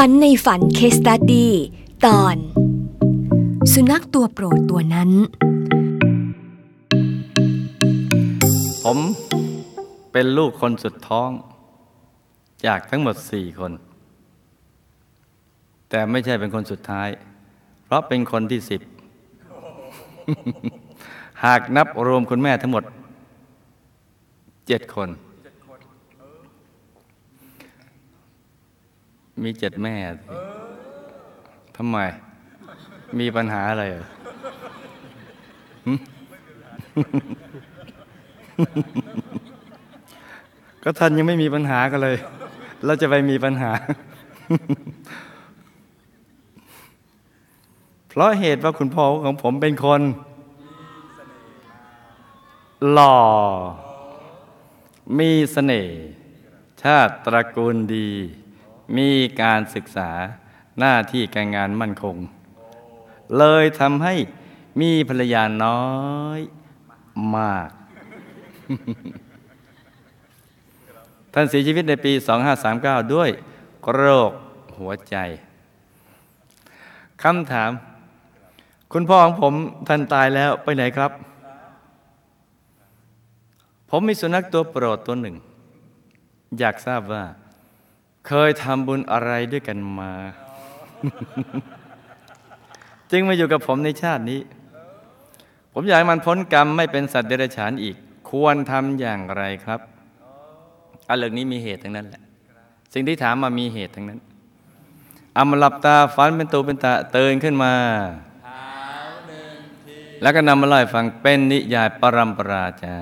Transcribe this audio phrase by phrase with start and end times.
[0.00, 1.52] ฝันในฝันเคสตัดดี้
[2.06, 2.36] ตอน
[3.72, 5.10] สุนัขตัวโปรดตัวนั้น
[8.84, 8.98] ผม
[10.12, 11.30] เป็นลูกคนสุดท้อง
[12.66, 13.72] จากทั้งหมดสี่คน
[15.88, 17.08] แต่ไม่ใช่เป็นคนสุดท้าย
[17.84, 18.80] เพราะเป็นคนที่สิบ
[21.44, 22.84] หากนับรวมคุณแม่ทั้งหมด
[24.66, 25.08] เจ็ดคน
[29.42, 30.26] มีเจ็ดแม่สิ
[31.76, 31.96] ทำไม
[33.18, 34.06] มีปัญหาอะไรเหรอ
[35.86, 35.92] หึ
[40.82, 42.16] ก็ท่านยังไม่มีปัญหากันเลย
[42.84, 43.70] เราจะไปมีปัญหา
[48.08, 50.00] เพราะเหตุว่าคุณพ่อของผมเป็นคน
[52.92, 53.18] หล่อ
[55.18, 55.96] มีเสน่ห์
[56.82, 58.10] ชาติตระกูลดี
[58.96, 59.10] มี
[59.42, 60.10] การศึกษา
[60.78, 62.16] หน้าที่การงานมั่นคง
[63.38, 64.14] เลยทำให้
[64.80, 65.84] มีภรรยาน้อ
[66.38, 66.40] ย
[67.36, 67.70] มาก
[71.32, 72.12] ท่านเสียชีวิตในปี
[72.62, 73.30] 2539 ด้วย
[73.92, 74.32] โรค
[74.78, 75.16] หัวใจ
[77.22, 77.70] คำถาม
[78.92, 79.54] คุณพ่อของผม
[79.88, 81.10] ท่านตายแล้วไปไหนครับ
[83.90, 85.36] ผมมีสุนัขตัวโปรดตัวหนึ่ง
[86.58, 87.24] อยากทราบว่า
[88.26, 90.12] เคยทำบุญอะไรด้วยกันมา
[93.10, 94.40] จึงมาอยู่กับผมในชาตินี้
[95.72, 97.96] ผมอยากให้มันพ้นกรรมไม่เป็นสัตว์เดรัจฉานอีก
[98.30, 99.80] ควรทำอย่างไรครับ
[101.08, 102.22] อันเรื่องนี้มีเหตุทั้งนั้นแหละ
[102.92, 104.20] สิ่งที่ถามมามีเหตุทั้งนั้น
[105.34, 107.74] เอามาหลับตาฝันเป็นตูเป็นตาเตือนขึ้นมา
[110.22, 112.96] แล้วก็นำมาเล่าฟังเป็นนิยายปรัมปราจา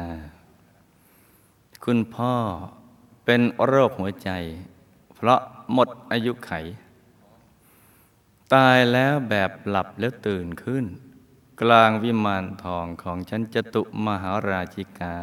[1.84, 2.34] คุณพ่อ
[3.25, 4.31] เป็นโรคหัวใจ
[5.23, 5.42] เพราะ
[5.75, 6.53] หมดอายุไข
[8.55, 10.84] ตายแล้วแบบหลับแล้วตื่นขึ้น
[11.62, 15.16] กลางวิมานทองของชั้นจตุมหาราชิกา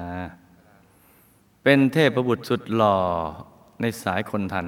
[1.64, 2.98] เป็นเทพบุตรสุดหล่อ
[3.82, 4.68] ในสายคนทัน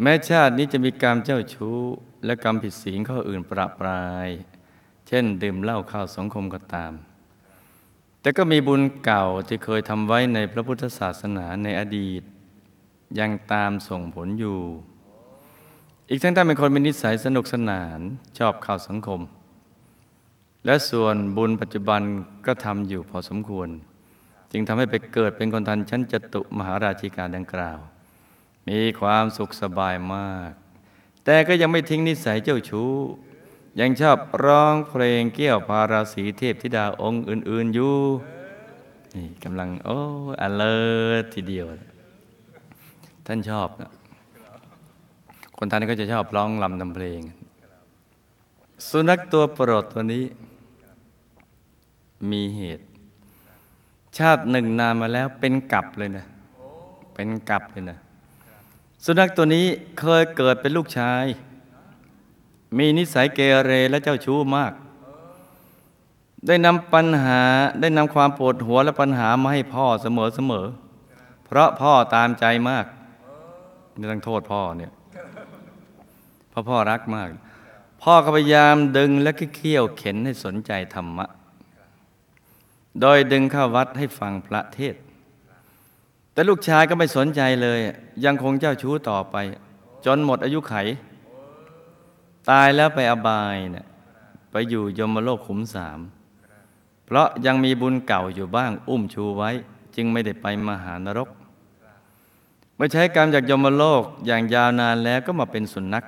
[0.00, 1.78] แม้ชาตินี้จะมีกรรมเจ้าชู้
[2.24, 4.28] และกรรมผิดศีลข้ออื่นประปราย
[5.08, 6.92] เช่นดื่มเหล้าข้าวสังคมก็ตาม
[8.20, 12.22] แต่ก็มีบุญเก่าที่เคยทำไว้ในพระพุทธศาสนาในอดีต
[13.18, 14.58] ยังตามส่งผลอยู่
[16.10, 18.00] อีกทั้งท่านเป็นคนมีนิสัยสนุกสนาน
[18.38, 19.20] ชอบเข้าสังคม
[20.64, 22.02] และส่วนบุญปัจจุบัน
[22.46, 23.68] ก็ทำอยู่พอสมควร
[24.52, 27.78] จึงทำให้ไปเกิดเป็นคนทันชั้นจตุมหาราชิกาดังกล่าว
[28.68, 30.52] มีความสุขสบายมาก
[31.24, 32.92] แต่ก็ยังไม่ทิ้งนิสัยเจ้าชู้
[33.80, 37.96] ยังชอบร้องเพลงเกี่ยวพาราศีเทพธิดาองค์อื่น ๆอยู่
[39.14, 39.98] นี่กำลังโอ้
[40.40, 40.78] อเลิ
[41.22, 41.66] ศทีเดียว
[43.26, 43.90] ท่านชอบนะ
[45.56, 47.20] คนท่านก็จะชอบร้องลำทำเพลง
[48.88, 50.24] สุนัขตัวโปรดตัวนี้
[52.30, 52.84] มีเหตุ
[54.18, 56.24] ชาติหนึ่งนานมาแล้วเป็นกับเลยนะ
[57.14, 57.98] เป็นกับเลยนะ
[59.04, 59.66] สุนัขตัวนี้
[60.00, 61.24] เคยเกิดเป็นลูกชาย
[62.76, 64.72] มีนิสัยเกเรและเจ้าชู้มาก
[66.46, 67.40] ได้นำปัญหา
[67.80, 70.66] ได้นำความปวดหัวและปัญหามาให้พ่อเสมอเสมอ
[71.44, 72.84] เพราะพ่อตามใจมาก
[73.96, 74.92] ไม่ต้องโทษพ่อเนี่ย
[76.50, 77.28] เพราะพ่อรักมาก
[78.02, 81.26] พ่อก็พยายามดึงและเคี่ยวเข็นให้สนใจธรรมะ
[83.00, 84.94] โดยดึงเข้าวัดให้ฟังพระเทศ
[86.32, 87.78] แต่ลูกชายก็ไม่สนใจเลย
[88.24, 89.36] ยังคงเจ้าชู้ต่อไป
[90.04, 90.74] จนหมดอายุไข
[92.50, 93.86] ตายแล้วไปอบายเนี่ย
[94.50, 95.98] ไปอยู่ยมโลกขุมสาม
[97.06, 99.50] เพราะยังมีบุญเก่าอยู่บ้างอุ้มชูไว้
[99.96, 101.28] จึงไม่ได้ไปมหานรก
[102.76, 106.04] เมื่อใช้กรรมจากยมโลกอย่างยาวนานแล้วก็มาเป็นสุนัข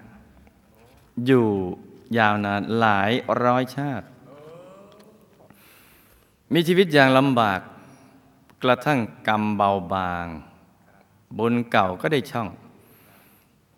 [1.27, 1.47] อยู่
[2.19, 3.11] ยาวนานหลาย
[3.45, 4.07] ร้อยชาติ
[6.53, 7.61] มีชีวิตอย่างลำบาก
[8.63, 10.27] กระทั่งกรรมเบาบาง
[11.39, 12.49] บุญเก่าก็ได้ช่อง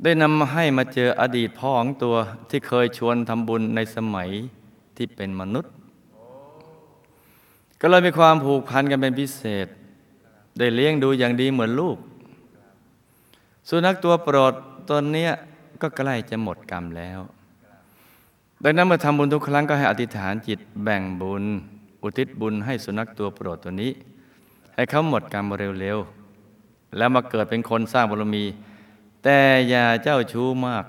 [0.02, 2.16] ได้นำมาให้มาเจออดีตพ่อของตัว
[2.50, 4.30] ที่เคยชวนทำบุญในสมัย
[4.96, 5.72] ที่เป็นมนุษย์
[7.80, 9.66] ก็เลยมีความผูกพันกันเป็นพิเศษ
[10.58, 11.98] ได้เลี้ยงดูอย่างดีเหมือนลูก
[13.68, 14.52] สุนัขตัวโปรด
[14.90, 15.32] ตนเนี้ย
[15.82, 17.20] ก็ใกล้จะหมดกรรมแล้ว
[18.64, 21.44] ดังนั้นเมื่อทำบุญทุกครั้งก็ให้อธิษฐานจิตแบ่งบุญ
[22.02, 23.92] อุทิศบุญให้สุนัขตัวโปรดตัวนี้
[24.74, 25.44] ให้เขาหมดกรรม
[25.80, 28.44] เร็วๆ แล้วมาเกิดเป็นคนสร้างบารมี
[29.22, 29.38] แต่
[29.68, 30.84] อย่าเจ้าชู้มาก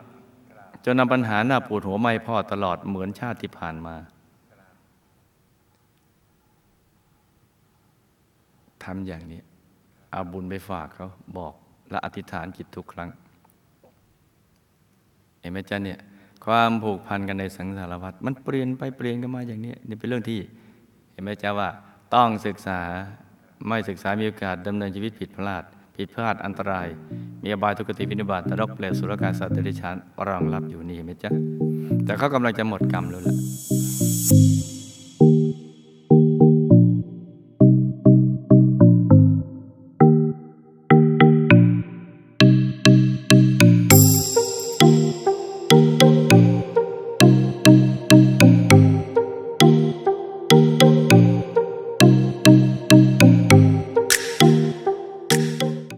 [0.86, 3.96] จนนำปัญหาหน้าปวดหัวไม่พ่อตลอดเหมือนชาติที่ผ่านมา
[8.84, 9.42] ทำอย่างนี้
[10.12, 11.54] เอาบุญไปฝากเขาบอก
[11.92, 13.10] และอธิษฐานจิตทุกครั้ง
[15.44, 16.00] ห็นไหมจ๊ะเนี่ย
[16.46, 20.40] ความผูกพันกันในสังสารวัฏมันเปลี่ยนไปเปลี่ยนกันมาอย่างนี้นี่เป็นเรื่องที่
[21.14, 21.70] เห็นไหมจ๊ะว่า
[22.16, 22.80] ต้องศึกษา
[23.68, 25.64] ไม่ศึกษามีโอกาสดำเนินชีวิตผิดพลาด
[25.96, 26.88] ผิดพลาดอันตราย
[27.44, 29.96] มีอบายทุกติวินิบาตตรกเปลวสุรกายสัตว์เดรัจฉาน
[30.28, 31.32] รองรับอยู่นี่เห็นไหมจ๊ะ
[32.06, 33.36] แต่เขากำลังจะหมดกรรมแล้วล่ะ